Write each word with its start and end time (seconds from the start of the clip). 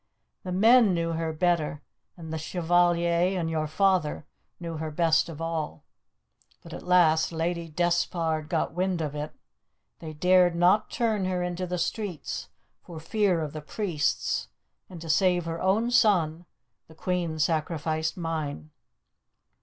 The 0.41 0.51
men 0.51 0.95
knew 0.95 1.11
her 1.11 1.31
better, 1.31 1.83
and 2.17 2.33
the 2.33 2.39
Chevalier 2.39 3.39
and 3.39 3.51
your 3.51 3.67
father 3.67 4.25
knew 4.59 4.77
her 4.77 4.89
best 4.89 5.29
of 5.29 5.39
all. 5.39 5.83
But 6.63 6.73
at 6.73 6.81
last 6.81 7.31
Lady 7.31 7.67
Despard 7.69 8.49
got 8.49 8.73
wind 8.73 8.99
of 8.99 9.13
it. 9.13 9.31
They 9.99 10.13
dared 10.13 10.55
not 10.55 10.89
turn 10.89 11.25
her 11.25 11.43
into 11.43 11.67
the 11.67 11.77
streets 11.77 12.49
for 12.81 12.99
fear 12.99 13.41
of 13.41 13.53
the 13.53 13.61
priests, 13.61 14.47
and 14.89 14.99
to 15.01 15.07
save 15.07 15.45
her 15.45 15.61
own 15.61 15.91
son 15.91 16.47
the 16.87 16.95
Queen 16.95 17.37
sacrificed 17.37 18.17
mine." 18.17 18.71